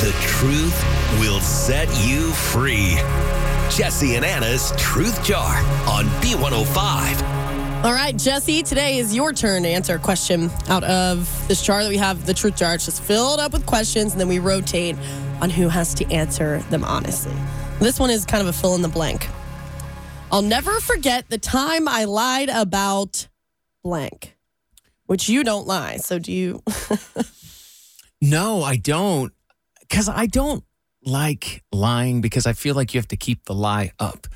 [0.00, 2.94] The truth will set you free.
[3.70, 7.84] Jesse and Anna's Truth Jar on B105.
[7.84, 11.82] All right, Jesse, today is your turn to answer a question out of this jar
[11.82, 12.74] that we have, the truth jar.
[12.74, 14.96] It's just filled up with questions, and then we rotate
[15.42, 17.34] on who has to answer them honestly.
[17.78, 19.28] This one is kind of a fill in the blank.
[20.32, 23.28] I'll never forget the time I lied about
[23.84, 24.34] blank,
[25.04, 25.98] which you don't lie.
[25.98, 26.62] So do you?
[28.22, 29.32] No, I don't.
[29.90, 30.64] Because I don't
[31.04, 34.26] like lying because I feel like you have to keep the lie up.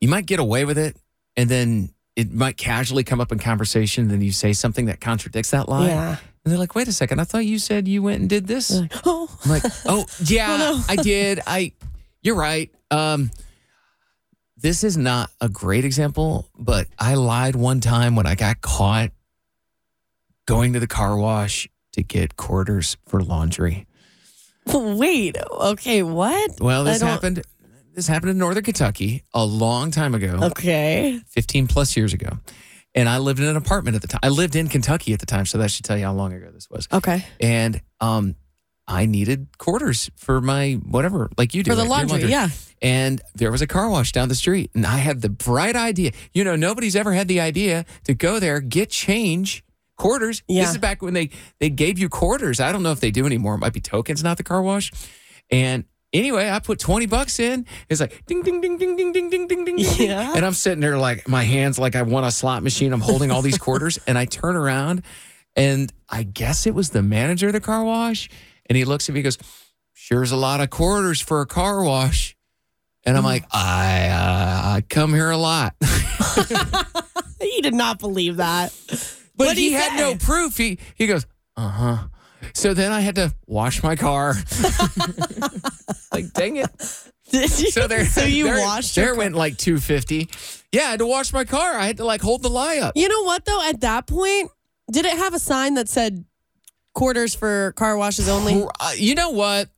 [0.00, 0.96] You might get away with it
[1.36, 4.04] and then it might casually come up in conversation.
[4.04, 5.88] And then you say something that contradicts that lie.
[5.88, 6.08] Yeah.
[6.44, 7.20] And they're like, wait a second.
[7.20, 8.70] I thought you said you went and did this.
[8.70, 10.82] Like, oh, I'm like, oh, yeah, Oh, no.
[10.88, 11.40] I did.
[11.46, 11.72] I,
[12.22, 12.70] you're right.
[12.90, 13.32] Um,
[14.56, 19.10] this is not a great example, but I lied one time when I got caught
[20.46, 23.86] going to the car wash to get quarters for laundry.
[24.74, 25.36] wait.
[25.50, 26.52] Okay, what?
[26.60, 27.42] Well, this happened.
[27.94, 31.18] This happened in Northern Kentucky a long time ago, Okay.
[31.28, 32.28] 15 plus years ago.
[32.94, 34.20] And I lived in an apartment at the time.
[34.22, 36.50] I lived in Kentucky at the time, so that should tell you how long ago
[36.52, 36.88] this was.
[36.92, 37.24] Okay.
[37.40, 38.36] And um,
[38.86, 41.70] I needed quarters for my whatever, like you do.
[41.70, 42.48] For the laundry, yeah.
[42.82, 46.12] And there was a car wash down the street, and I had the bright idea.
[46.34, 49.64] You know, nobody's ever had the idea to go there, get change,
[49.96, 50.42] quarters.
[50.48, 50.62] Yeah.
[50.62, 51.30] This is back when they
[51.60, 52.60] they gave you quarters.
[52.60, 53.54] I don't know if they do anymore.
[53.54, 54.92] It might be tokens, not the car wash.
[55.50, 57.66] And anyway, I put twenty bucks in.
[57.88, 59.78] It's like ding ding ding ding ding ding ding ding ding.
[59.78, 60.34] Yeah.
[60.36, 62.92] And I'm sitting there like my hands like I won a slot machine.
[62.92, 65.02] I'm holding all these quarters, and I turn around,
[65.54, 68.28] and I guess it was the manager of the car wash,
[68.66, 69.38] and he looks at me, he goes,
[69.94, 72.34] "Sure's a lot of quarters for a car wash."
[73.04, 73.26] And I'm Mm.
[73.26, 75.74] like, I uh, I come here a lot,
[77.40, 78.72] He did not believe that.
[79.36, 80.56] But he, he had no proof.
[80.56, 81.26] He he goes,
[81.56, 82.08] uh huh.
[82.54, 84.34] So then I had to wash my car.
[86.12, 86.70] like, dang it.
[87.30, 87.70] Did you?
[87.70, 89.18] So there, so you there, washed There your car?
[89.18, 90.28] went like two fifty.
[90.72, 91.74] Yeah, I had to wash my car.
[91.74, 92.96] I had to like hold the lie up.
[92.96, 93.62] You know what though?
[93.68, 94.50] At that point,
[94.90, 96.24] did it have a sign that said
[96.94, 98.64] quarters for car washes only?
[98.80, 99.68] Uh, you know what?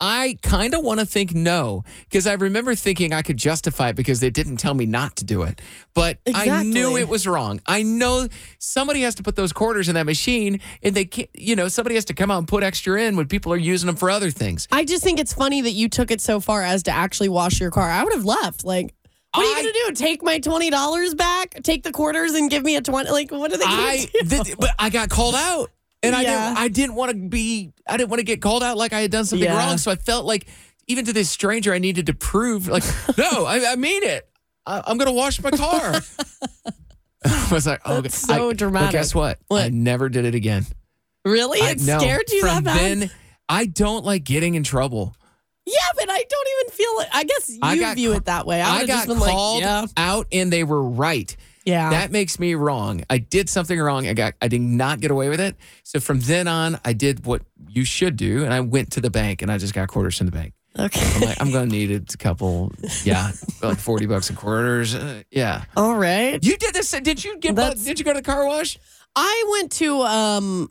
[0.00, 3.96] I kind of want to think no because I remember thinking I could justify it
[3.96, 5.60] because they didn't tell me not to do it.
[5.94, 7.60] But I knew it was wrong.
[7.66, 8.28] I know
[8.58, 11.96] somebody has to put those quarters in that machine and they can't, you know, somebody
[11.96, 14.30] has to come out and put extra in when people are using them for other
[14.30, 14.66] things.
[14.72, 17.60] I just think it's funny that you took it so far as to actually wash
[17.60, 17.90] your car.
[17.90, 18.64] I would have left.
[18.64, 18.94] Like,
[19.34, 19.92] what are you I- gonna do?
[19.94, 21.62] Take my twenty dollars back?
[21.62, 23.10] Take the quarters and give me a twenty?
[23.10, 24.42] Like, what are they gonna I, do?
[24.44, 25.70] th- but I got called out.
[26.02, 26.48] And I Yeah.
[26.48, 29.00] didn't, I didn't want to be, I didn't want to get called out like I
[29.00, 29.56] had done something Yeah.
[29.58, 29.76] wrong.
[29.78, 30.46] So I felt like
[30.86, 32.84] even to this stranger, I needed to prove, like,
[33.18, 34.28] no, I, I mean it.
[34.66, 36.00] I, I'm going to wash my car.
[37.24, 38.86] I was like, oh, That's so I- dramatic.
[38.86, 39.38] Well, guess what?
[39.48, 39.64] What?
[39.64, 40.64] I never did it again.
[41.24, 41.60] really?
[41.60, 41.98] I- It no.
[41.98, 42.78] scared you that bad?
[42.78, 43.10] then,
[43.48, 45.14] I don't like getting in trouble.
[45.66, 47.08] yeah, but I don't even feel it.
[47.12, 48.62] I guess I you got view it that way.
[48.62, 51.36] I, I got called like, yeah, out and they were right.
[51.70, 51.90] Yeah.
[51.90, 53.02] That makes me wrong.
[53.08, 54.06] I did something wrong.
[54.06, 55.56] I got I did not get away with it.
[55.84, 59.10] So from then on, I did what you should do, and I went to the
[59.10, 60.52] bank and I just got quarters from the bank.
[60.78, 61.00] okay.
[61.14, 62.72] I'm like, I'm gonna need a couple,
[63.04, 63.32] yeah,
[63.62, 64.94] like forty bucks in quarters.
[64.94, 66.42] Uh, yeah, All right.
[66.44, 66.90] you did this.
[66.90, 67.56] Did you get?
[67.56, 68.78] That's- Did you go to the car wash?
[69.16, 70.70] I went to um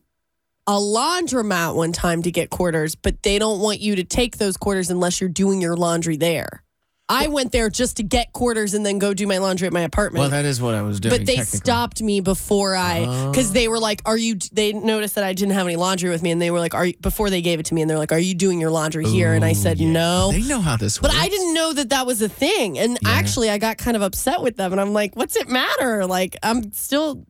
[0.67, 4.55] a laundromat one time to get quarters, but they don't want you to take those
[4.55, 6.63] quarters unless you're doing your laundry there.
[7.09, 9.81] I went there just to get quarters and then go do my laundry at my
[9.81, 10.21] apartment.
[10.21, 11.17] Well, that is what I was doing.
[11.17, 12.99] but they stopped me before I
[13.31, 16.21] because they were like, "Are you?" They noticed that I didn't have any laundry with
[16.21, 17.97] me, and they were like, "Are you?" Before they gave it to me, and they're
[17.97, 21.01] like, "Are you doing your laundry here?" And I said, "No." They know how this
[21.01, 21.13] works.
[21.15, 21.19] But.
[21.21, 22.77] I didn't know that that was a thing.
[22.77, 23.09] And Yeah.
[23.09, 24.71] actually, I got kind of upset with them.
[24.71, 26.05] And I'm like, what's it matter?
[26.05, 27.25] Like, I'm still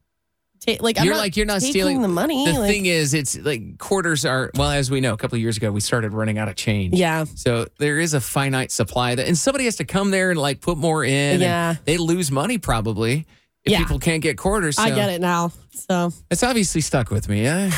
[0.65, 2.45] Ta- like I'm you're not like you're not stealing the money.
[2.45, 5.41] The like- thing is, it's like quarters are well, as we know, a couple of
[5.41, 6.95] years ago, we started running out of change.
[6.95, 7.25] Yeah.
[7.35, 10.59] So there is a finite supply that, and somebody has to come there and like
[10.61, 11.13] put more in.
[11.35, 11.75] and Yeah.
[11.85, 13.25] they lose money probably
[13.63, 13.79] if Yeah.
[13.79, 14.77] people can't get quarters.
[14.77, 15.51] I get it now.
[15.71, 17.47] So It's obviously stuck with me.
[17.47, 17.69] I, I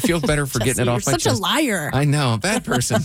[0.00, 1.38] feel better for getting it you're my such chest.
[1.38, 1.88] a liar.
[1.92, 2.96] I know, bad person.